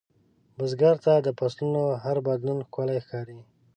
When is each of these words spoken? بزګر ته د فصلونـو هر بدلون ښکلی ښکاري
بزګر 0.57 0.95
ته 1.05 1.13
د 1.25 1.27
فصلونـو 1.37 1.85
هر 2.03 2.17
بدلون 2.27 2.59
ښکلی 2.67 2.97
ښکاري 3.05 3.39